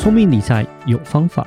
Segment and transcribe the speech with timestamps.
[0.00, 1.46] 聪明理财有方法，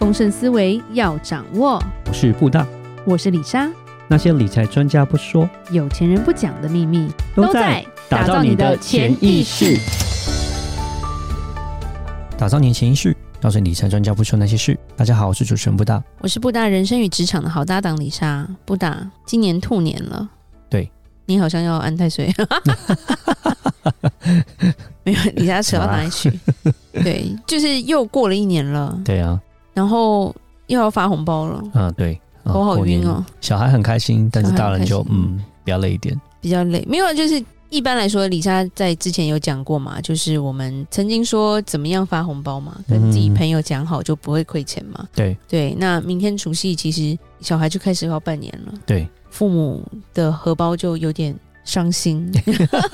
[0.00, 1.80] 丰盛思维要掌握。
[2.08, 2.66] 我是布大，
[3.04, 3.70] 我是李莎。
[4.08, 9.78] 那些理财专家不说，有钱人不讲的秘密，都在打造你的潜意识。
[12.36, 14.76] 打造你的潜意识，告诉理财专家不说那些事。
[14.96, 18.44] 大家好，我是主持人布大，我是布大人生与职场的好搭档李莎。
[18.64, 20.28] 布大，今年兔年了，
[20.68, 20.90] 对，
[21.26, 22.34] 你好像要安太岁。
[25.04, 26.32] 没有，李莎扯到哪里去？
[27.04, 28.98] 对， 就是又过了一年了。
[29.04, 29.40] 对啊，
[29.72, 30.34] 然后
[30.66, 31.62] 又要发红包了。
[31.74, 33.24] 嗯，对，头好晕哦。
[33.40, 36.20] 小孩很开心，但是大人就嗯比较累一点。
[36.40, 45.06] 比较累，没有，就是一般来说，李莎在之前有讲过嘛，就是我们曾经说怎么样发红包嘛，跟自己朋友讲好就不会亏钱嘛。
[45.14, 48.74] 对对，那明天除夕，其实小孩就开始要拜年了。
[48.84, 51.34] 对，父母的荷包就有点。
[51.64, 52.30] 伤心，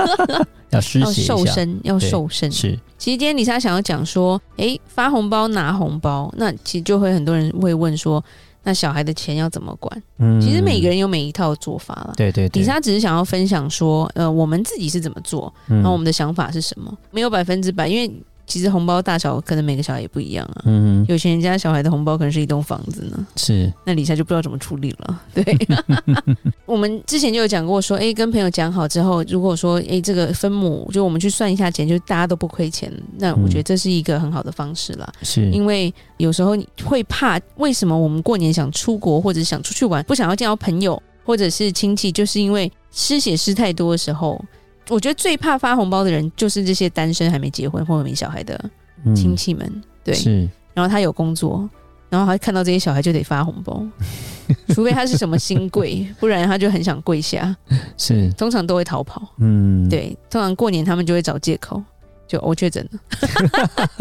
[0.70, 2.50] 要施舍瘦身，要瘦身。
[2.50, 8.24] 是，其实今天李莎想要讲说，哎，发红包拿红包，那其实就会很多人会问说，
[8.62, 10.02] 那小孩的钱要怎么管？
[10.18, 12.14] 嗯，其实每个人有每一套做法了。
[12.16, 18.12] 对对对，李莎只是想要分享说，呃，我们自己是怎么做，然后我们的想法是什么，没有百分之百，因为。
[18.50, 20.62] 其实红包大小可能每个小孩也不一样啊。
[20.64, 23.26] 嗯，有钱人家小孩的红包可能是一栋房子呢。
[23.36, 25.20] 是，那里莎就不知道怎么处理了。
[25.32, 25.56] 对，
[26.66, 35.08] 我们之前就有讲过说，哎，跟朋友讲好之后，如果说，哎，这个分母就我们去算一下钱，就大家都不亏钱，那我觉得这是一个很好的方式啦。
[35.22, 44.44] 是，因为有时候你会怕，为什么我们过年想出国或者想出去玩，不想要见到朋友或者是亲戚，就是因为失血失太多的时候。
[44.90, 48.62] 我觉得最怕发红包的人，就是这些单身还没结婚或者没小孩的
[49.14, 49.64] 亲戚们。
[49.66, 50.48] 嗯、对，是。
[50.74, 51.68] 然后他有工作，
[52.08, 53.84] 然后他看到这些小孩就得发红包，
[54.74, 57.56] 除非他是什么新贵， 不然他就很想跪下。
[57.96, 59.22] 是，通常都会逃跑。
[59.38, 61.82] 嗯，对，通常过年他们就会找借口，
[62.26, 63.00] 就我确诊了，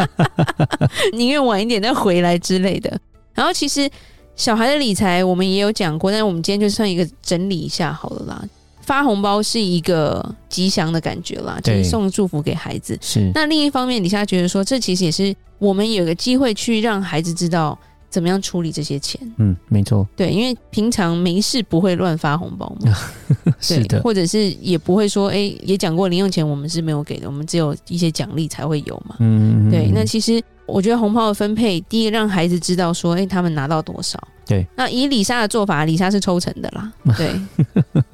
[1.14, 3.00] 宁愿晚一点再回来之类的。
[3.34, 3.90] 然后其实
[4.36, 8.44] 小孩的理财我们也有讲过，但是我们今天就算一个整理一下好了啦。
[8.90, 12.98] 发红包是一个吉祥的感觉啦，就是送祝福给孩子。
[13.00, 13.32] 是。
[13.36, 17.78] 那另一方面，李莎觉得说，这其实也是我们有个机会去让孩子知道
[18.10, 19.22] 怎么样处理这些钱。
[19.38, 20.08] 嗯，没错。
[20.16, 22.98] 对，因为平常没事不会乱发红包嘛。
[23.62, 24.02] 是的。
[24.02, 29.18] 或者是也不会说，哎，也讲过零用钱我们是没有给的，我们只有一些奖励才会有嘛。
[29.20, 29.70] 嗯。
[29.70, 34.20] 对，那其实我觉得红包的分配，第一个让孩子知道说，哎，他们拿到多少。
[34.48, 34.66] 对。
[34.76, 36.92] 那以李莎的做法，李莎是抽成的啦。
[37.16, 37.40] 对。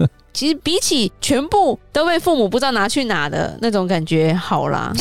[0.35, 4.91] 其实比起全部都被父母不知道拿去哪的那种感觉好啦，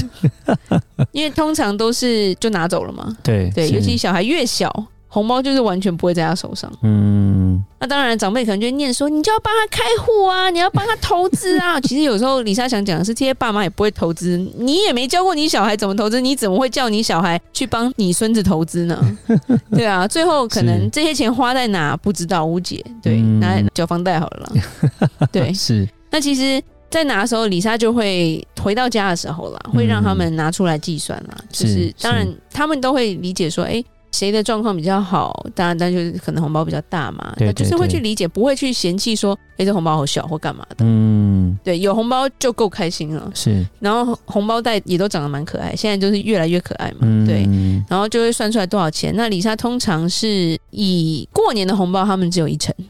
[1.10, 3.14] 因为通常都是就拿走了嘛。
[3.20, 4.72] 对对，尤其小孩越小，
[5.14, 6.68] 红包就是完全不会在他手上。
[6.82, 11.78] 嗯，那当然长辈可能就会念说，你就要帮他开户啊，你要帮他投资啊。
[11.86, 19.18] 其实有时候李莎想讲的是，这些爸妈也不会投资，你也没教过你小孩怎么投资，你怎么会叫你小孩去帮你孙子投资呢？
[19.70, 22.84] 对啊，最后可能这些钱花在哪不知道无解。
[23.00, 25.18] 对，拿来缴房贷好了啦。
[25.30, 25.88] 对，是。
[26.10, 26.60] 那其实，
[26.90, 31.36] 在拿的时候，李莎就会回到家的时候啦，会让他们拿出来计算啦。
[31.52, 33.80] 就是当然，他们都会理解说，哎。
[34.14, 35.44] 谁的状况比较好？
[35.54, 40.76] 当然，但就是可能红包比较大嘛，那就是会去理解，不会去嫌弃说，哎，这红包好小或干嘛的。
[40.80, 43.28] 嗯，对，有红包就够开心了。
[43.34, 46.98] 是，然后红包袋也都长得蛮可爱，现在就是越来越可爱嘛。
[47.00, 47.42] 嗯、对，
[47.88, 49.12] 然后就会算出来多少钱。
[49.16, 52.72] 那李莎通常是以过年的红包，他们只有一成。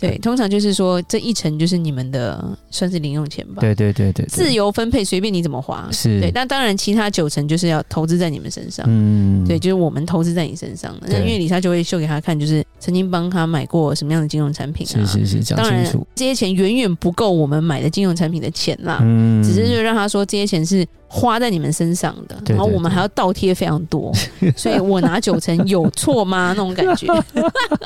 [0.00, 3.60] 对，通常就是说这一层就是你们的算是零用钱吧。
[3.60, 5.88] 对对对对，自由分配，随便你怎么花。
[5.92, 8.84] 是对，那当然其他九成就是要投资在你们身上。
[8.88, 11.06] 嗯，对，就是我们投资在你身上的。
[11.08, 15.04] 那因为李莎就会秀给他看，就是曾经帮他买过什么样的金融产品啊。
[15.04, 16.06] 是是是，讲清楚。
[16.14, 19.00] 这些钱远远不够我们买的金融产品的钱啦。
[19.02, 24.12] 嗯，只是就让他说这些钱是花在你们身上的，然后我们还要倒贴非常多，
[24.56, 26.54] 所以我拿九成有错吗？
[26.56, 27.12] 那种感觉。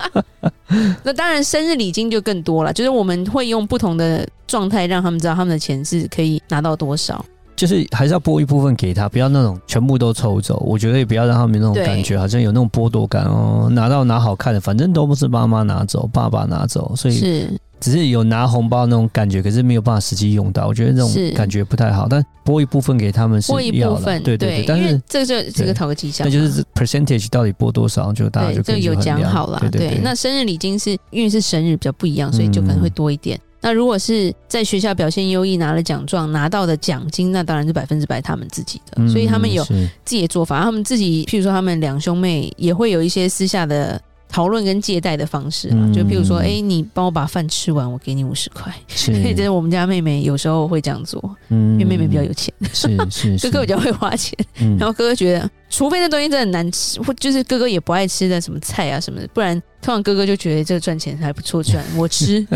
[1.03, 2.71] 那当然，生日礼金就更多了。
[2.71, 7.25] 就是我们会用不同的状态让他们知道他们的钱是可以拿到多少。
[7.61, 10.63] 就是还是要拨一部分给他，不要那种全部都抽走。
[10.67, 13.69] 我觉得也不要让他们那种感觉，好像有那种剥夺感哦。
[13.73, 17.61] 拿到拿好看的，反正都不是妈妈拿走，爸爸拿走，所以是。
[17.79, 22.07] 只是有拿红包那种感觉，可是没有办法实际用到，我觉得这种感觉不太好。
[22.09, 24.65] 但拨一部分给他们是要的，对对对。
[24.67, 29.63] 但是这个就这个讨个吉祥，那就是 percentage 到底拨多少，就大家就可以有讲好了。
[29.71, 33.39] 对，那生日礼金是因为是生日比较不一样，所以就可能会多一点。
[33.61, 40.63] 那如果是在学校表现优异，拿了奖状，拿到的奖金，那当然是百分之百他们自己的，所以他们有自己的做法。
[40.63, 44.01] 他们自己，譬如说他们两兄妹也会有一些私下的。
[44.33, 48.73] 讨论跟借贷的方式啊，就譬如说，哎、欸，你帮我把饭吃完，我给你五十块。
[48.87, 59.61] 是， 这是我们家妹妹有时候会这样做，嗯，因为妹妹比较有钱，是是，是， 哥哥比较会花钱，嗯、然后哥哥觉得，除非那东西真的很难吃，或就是哥哥也不爱吃的什么菜啊什么的，不然。
[59.83, 62.47] 通常哥哥就觉得这个赚钱还不错赚，我吃。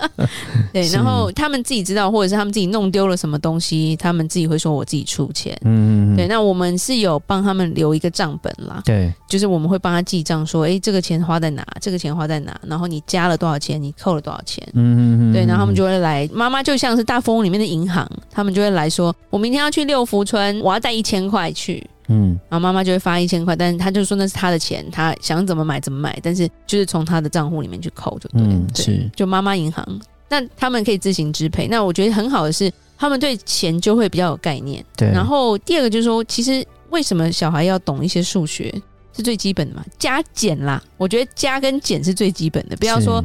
[0.72, 5.54] 对，然后他们自己知道，或者是他们自己弄丢了什么东西，他们自己会说我自己出钱。
[5.66, 6.26] 嗯，对。
[6.26, 8.80] 那我们是有帮他们留一个账本啦。
[8.82, 11.62] 对，就是我们会帮他记账，说，哎，这个钱花在哪？
[11.82, 12.58] 这个钱花在哪？
[12.66, 13.80] 然后你加了多少钱？
[13.80, 14.66] 你扣了多少钱？
[14.72, 21.86] 嗯嗯对，然后他们就会来，妈妈就像是大富翁里面的银行，他们就会来说，我明天要去六福村，我要带一千块去。
[22.08, 29.82] 嗯，然后妈妈就会发一千块，但是他就说那是他的钱，他想怎么买怎么买，但是就是从他的账户里面去扣就对，嗯、对，是就妈妈银行，
[30.28, 31.66] 那他们可以自行支配。
[31.66, 34.84] 那我觉得很好的是，他们对钱就会比较有概念。
[34.94, 38.70] 对，然后第二个就是说，其实为什么小孩要懂一些数学
[39.16, 39.82] 是最基本的嘛？
[39.98, 43.24] 加减啦，我觉得加跟减是最基本的，不要说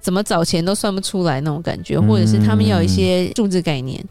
[0.00, 4.04] 怎么找钱都算不出来那种感觉，或者是他们要有一些数字概念。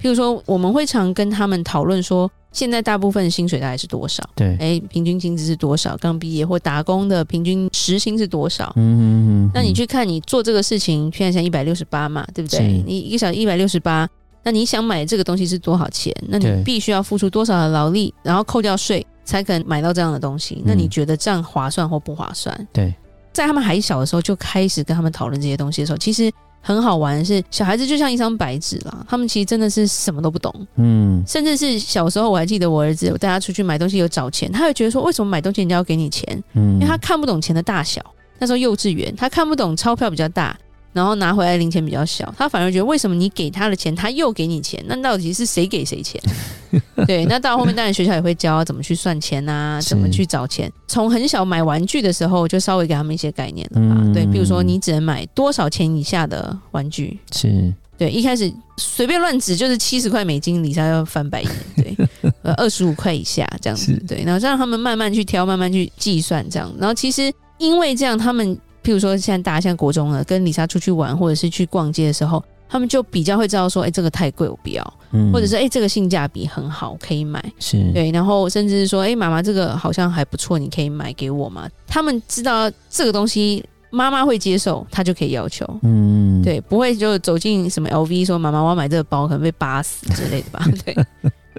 [0.00, 2.30] 譬如说，我们会常跟他们讨论说。
[2.52, 4.22] 现在大部分薪水大概是多少？
[4.34, 5.96] 对，哎，平均薪资是多少？
[5.96, 8.72] 刚毕业或打工的平均时薪是多少？
[8.76, 9.02] 嗯嗯
[9.46, 9.50] 嗯。
[9.54, 12.82] 那你去看，你做这个事情，现在才一百六十八嘛，对不对？
[12.86, 14.06] 你一个小时一百六十八，
[14.42, 16.14] 那你想买这个东西是多少钱？
[16.28, 20.62] 那你必须要付出多少的劳力，然后扣掉税，才可能买到这样的东西。
[20.64, 22.68] 那你觉得这样划算或不划算？
[22.72, 22.94] 对，
[23.32, 26.30] 在他们还小的时候就开始跟他们讨论这些东西的时候，其实。
[26.62, 36.24] 很好玩的是，小孩子就像一张白纸啦，他们其实真的是什么都不懂，嗯，甚至是小时候我还记得我儿子，我带他出去买东西有找钱，他会觉得说，为什么买东西人家要给你钱？
[36.54, 38.00] 嗯，因为他看不懂钱的大小，
[38.38, 40.56] 那时候幼稚园，他看不懂钞票比较大。
[40.92, 44.82] 然后拿回来零钱比较小，他反而觉得为什么你给他的钱，他又给你钱？
[44.86, 46.20] 那到底是谁给谁钱？
[47.06, 50.70] 对，那到后面当然学校也会教怎么去算钱啊，怎么去找钱。
[50.86, 53.96] 从很小买玩具的时候，就稍微给他们一些概念了吧。
[54.00, 57.18] 嗯、对，比如说你只能买多少钱以下的玩具。
[57.34, 61.50] 是，对，一开始随便乱指就是七十块美金，里莎要翻白眼。
[61.74, 61.96] 对，
[62.42, 63.92] 呃，二十五块以下这样子。
[64.06, 66.70] 对，然后让他们慢慢去挑，慢慢去计算这样。
[66.78, 68.58] 然后其实因为这样，他们。
[68.82, 81.68] 譬如说，现在大家现在国中了，跟李莎出去玩，或者是去逛街的时候，他们就比较会知道说，哎、欸，这个太贵，我不要，嗯、或者是哎、欸，这个性价比很好，可以买，是对，然后甚至是说，哎、欸，妈妈这个好像还不错，你可以买给我吗？
[81.86, 90.64] 他们知道这个东西妈妈会接受，他就可以要求，嗯，对，不会就走进什么 LV 说，妈妈我要买这个包，可能被扒死之类的吧？
[90.84, 90.96] 对，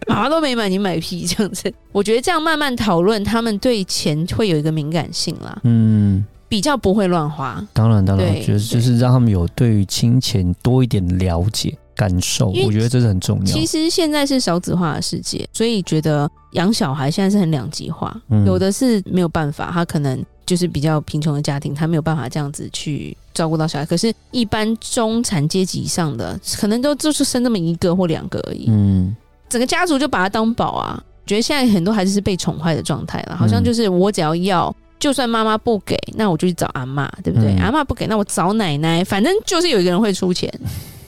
[0.08, 1.72] 妈妈都没买，你买屁这样子？
[1.92, 6.26] 我觉得这样慢慢讨论，他们对钱会有一个敏感性啦，嗯。
[6.54, 13.46] 比较不会乱花，当然当然，我觉得就是让他们有对于金钱多一点了解感受，我觉得这是很重要。
[13.46, 23.86] 其实现在是少子化的世界，所以觉得养小孩现在是很两极化，嗯、有的是没有办法，他可能就是比较贫穷的家庭，他没有办法这样子去照顾到小孩。
[23.88, 29.16] 可是，一般中产阶级以上的，可能都就是生那么一个或两个而已，嗯，
[29.50, 31.04] 整个家族就把他当宝啊。
[31.26, 34.76] 觉得现在很多孩子是被宠坏的状态了，好像就是我只要要。
[35.04, 37.54] 就算妈妈不给，那我就去找阿嬷，对不对？
[37.56, 40.50] 嗯、阿嬷不给，那我找奶奶，反正就是有一个人会出钱，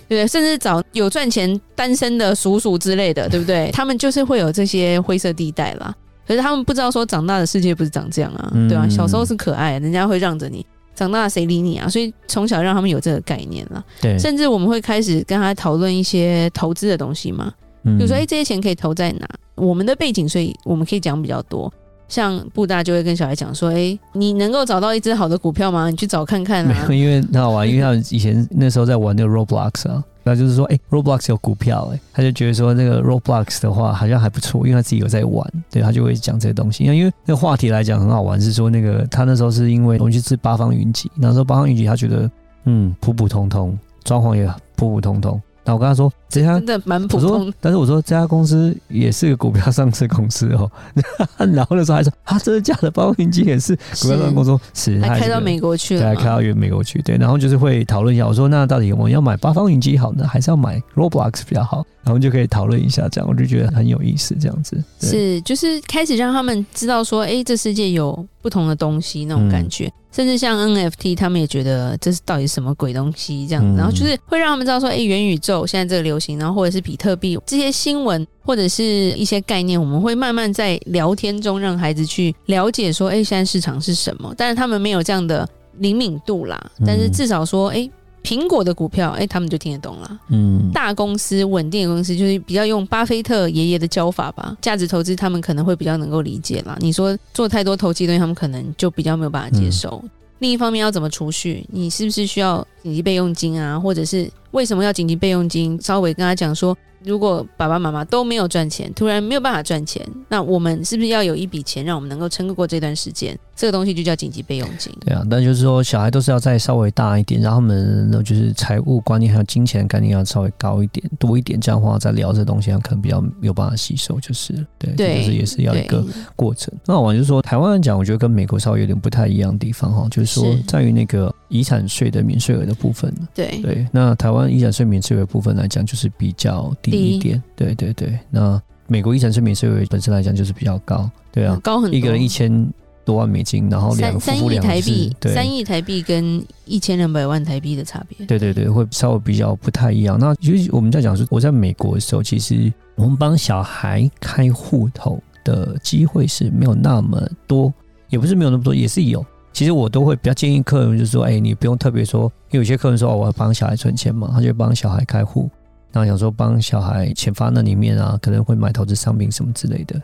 [0.10, 0.28] 对不对？
[0.28, 3.72] 甚至找有赚钱单身的叔叔之类的，对不对？
[3.72, 5.96] 他们就是会有这些灰色地带啦。
[6.28, 8.86] 可是他们不知道说，长大的世界不是长这样啊，嗯、对吧？
[8.90, 11.88] 小时候是可爱，人家会让着你，长大了谁理你啊？
[11.88, 13.82] 所以从小让他们有这个概念了。
[14.02, 17.54] 对，甚至我们会开始跟他讨论一些投资的东西嘛，
[17.84, 19.26] 比如说，哎，这些钱可以投在哪？
[19.56, 21.72] 我们的背景，所以我们可以讲比较多。
[22.08, 25.90] 像布大就会跟小孩讲说：“哎、你能够找到一只好的股票吗？
[25.90, 36.84] 你去找看看啊。”因为很好玩，因为他以前那时候在玩那个 Roblox 啊，那就是说：“哎、，Roblox 有股票、欸，哎，他就觉得说那个 Roblox 的话好像还不错，因为他自己有在玩，对他就会讲这些东西。
[36.84, 42.30] 因为因为那个话题来讲很好玩，是说那个他那时候是因为我们去吃八方云集，那时候八方云集他觉得
[42.66, 47.54] 嗯普普通通，装潢也普普通通。”那我跟他说，这家真的蛮普通。
[47.62, 50.70] 但是我说这家公司也是个股票上市公司哦。
[51.38, 57.02] 然后那时候还说，啊，这是假的，八方云集也是股票上市公司，是还开到美国去了，对，还开到远美国去。
[57.02, 61.86] 对，然后就是会讨论一下，我说那到底我们要买八方云集好呢，还是要买 Roblox 比较好？
[62.04, 64.84] 然后就可以讨论一下，这样我就觉得很有意思，这样子。
[65.00, 69.86] 是，就是开始让他们知道说，哎，这世界有不同的东西那种感觉。
[69.86, 84.34] 嗯甚至像 NFT，他们也觉得这是到底什么鬼东西这样，嗯、然后就是会让他们知道说，哎，元宇宙现在这个流行，然后或者是比特币这些新闻或者是一些概念，我们会慢慢在聊天中让孩子去了解说，哎，现在市场是什么？
[84.38, 87.90] 但是他们没有这样的灵敏度啦，但是至少说，哎。
[88.26, 90.20] 苹果的股票，哎，他们就听得懂了。
[90.30, 94.58] 嗯，大公司、稳定的公司，就是比较用巴菲特爷爷的教法吧。
[94.60, 96.76] 价值投资，他们可能会比较能够理解啦。
[96.80, 100.02] 你说做太多投机东西，他们可能就比较没有办法接受。
[100.04, 101.64] 嗯、另一方面，要怎么储蓄？
[101.70, 103.80] 你是不是需要紧急备用金啊？
[103.80, 105.78] 或者是为什么要紧急备用金？
[105.82, 106.76] 稍微跟他讲说。
[107.04, 113.38] 如果爸爸妈妈都没有赚钱，突然没有办法赚钱，那我们是不是要有一笔钱，让我们能够撑过这段时间？
[113.56, 114.92] 这个东西就叫紧急备用金。
[115.02, 126.04] 对啊，那就是说，小孩都是要再稍微大一点，然后他们就是财务观念还有金钱概念要稍微高一点、多一点，这样的话再聊这东西，可能比较没有办法吸收，就是对，对，就是也是要一个
[126.36, 126.74] 过程。
[126.88, 133.14] 那我就是说，台湾来讲，我觉得跟美国稍微有点不太一样的地方哈，就是说在于那个遗产税的免税额的部分。
[133.34, 136.92] 对对，那台湾遗产税免税额的部分来讲，就是比较低。
[136.92, 138.18] 一点，对对对。
[138.30, 142.68] 那美国遗产税免税额本身来讲就是比较高，对啊，高很多，一个人一千
[143.04, 150.20] 多万美金，然后两三亿台币，对，三亿台币跟一千两百万台币的差别，对对对，会稍微比较不太一样。
[150.20, 157.74] 那其实我们在讲说，我在美国的时候，其实我们帮小孩开户头的机会是没有那么多，
[158.10, 159.26] 也不是没有那么多，也是有。
[159.56, 165.50] 其实我都会比较建议客人，就是说，哎，你不用特别说，因为有些客人说，哦，我要帮小孩存钱嘛，他就帮小孩开户。
[165.94, 169.96] 然后想说帮小孩钱放那里面啊，可能会买投资商品什么之类的。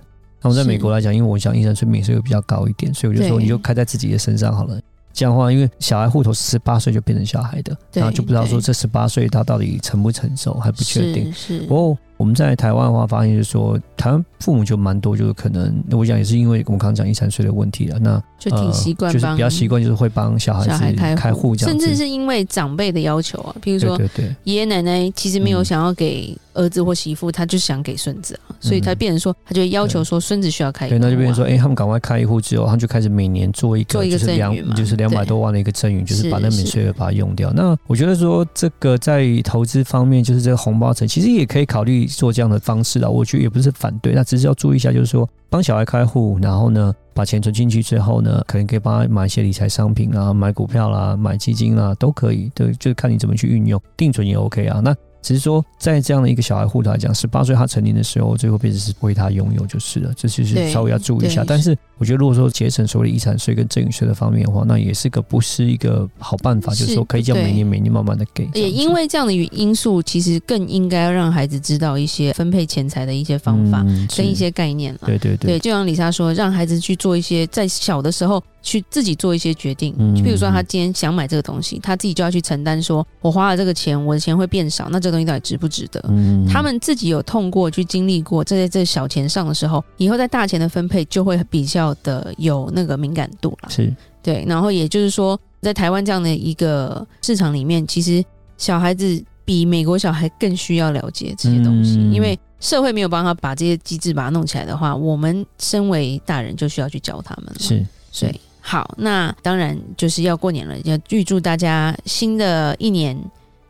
[0.41, 4.79] 那我在美国来讲，因为我想遗产税免税会比较高一点，所以我就说你就开在自己的身上好了。
[5.11, 11.25] 这样的话，因为小孩户头十八岁就变成小孩的，然后就不知道说这十八岁他到底成不成熟还不确定。
[11.33, 11.59] 是。
[11.59, 11.97] 是哦。
[12.15, 23.99] 我们在台湾的话，发现就是说，台湾父母就蛮多，就是可能我讲也是因为我们刚刚讲遗产税的问题了，那就挺习惯、呃，就是比较习惯，就是会帮小孩子开户这样，甚至是因为长辈的要求啊，比如说
[24.43, 37.51] 爷爷奶奶其实没有想要给儿子或媳妇，他就想给孙子啊，所以他变成说，他就要求说孙子需要开户，对，那就变成说，哎，他们赶快开一户之后，他就开始每年做一个，做一个就是两就是两百多万的一个赠与，就是把那免税额把它用掉。
[37.53, 42.91] 那我觉得说，这个在投资方面，就是这个红包层，其实也可以考虑做这样的方式。
[42.91, 54.79] 是的，我觉得也不是反对，那只是要注意一下，就是说帮小孩开户，然后呢，把钱存进去之后呢，可能可以帮他买一些理财商品啊，买股票啦，买基金啦，都可以，对，就是看你怎么去运用，定存也 OK 啊。
[54.79, 61.43] 那只是说，在这样的一个小孩户头来讲，十八岁他成年的时候，最后变成是为他拥有就是了，这就是稍微要注意一下。
[61.45, 68.49] 但是我觉得，如果说节省所谓的遗产税跟赠与税的方面的话，那也是个不是一个好办法，是就是说可以这样每年每年慢慢的给。
[68.55, 73.85] 也因为这样的因素，其实更应该要让孩子知道一些分配钱财的一些方法
[74.17, 75.01] 跟一些概念了。
[75.05, 78.43] 对对对，对，就像李莎说，让孩子去做一些在小的时候。
[78.63, 85.99] 去自己做一些决定，就比如说他今天想买这个东西，他自己就要去承担，说我花了这个钱，我的钱会变少，那这个东西到底值不值得？
[86.47, 93.69] 他们自己有痛过去经历过，在这小钱上的时候，以后在大钱的分配就会比较的有那个敏感度了。
[93.69, 93.93] 是
[94.23, 98.23] 对，然后也就是说，在台湾这样的一个市场里面，其实
[98.57, 107.55] 小孩子比美国小孩更需要了解这些东西，因为社会没有帮他把这些机制把它弄起来的话，我们身为大人就需要去教他们了。
[107.59, 108.39] 是，所以。
[108.63, 113.19] 好，那当然就是要过年了，要预祝大家新的一年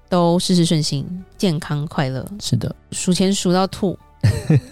[0.09, 2.27] 都事事顺心、健康快乐。
[2.41, 3.97] 是的，数钱数到吐，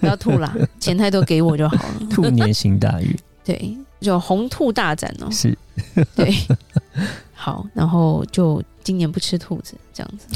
[0.02, 1.94] 不要吐啦， 钱太多给我就好了。
[2.12, 5.28] 兔年行大运，对，就红兔大展哦。
[5.32, 5.58] 是，
[6.16, 6.34] 对，
[7.34, 10.28] 好，然后就今年不吃兔子这样子。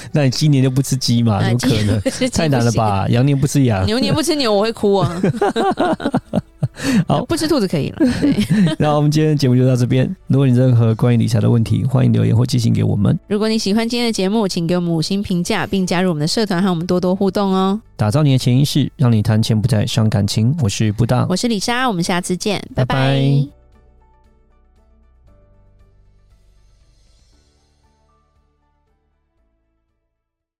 [0.12, 1.42] 那你今年就不吃鸡嘛？
[1.50, 2.00] 有可能？
[2.30, 3.06] 太难了吧？
[3.08, 5.20] 羊年不吃羊，牛年不吃牛，我会哭啊。
[7.08, 7.98] 好，不吃兔子可以了。
[8.20, 10.04] 对 那我们今天的节目就到这边。
[10.26, 13.18] 如果你任何关于理财的问题，欢迎留言或寄信给我们。
[13.28, 17.80] 如果你喜欢今天的节目，请给我们五星评价，并加入我们的社团，和我们多多互动哦。
[17.96, 20.54] 打造你的潜意识，让你谈钱不再伤感情。
[20.62, 22.94] 我是布大，我是李莎，我们下次见，拜拜。
[22.94, 23.65] 拜拜。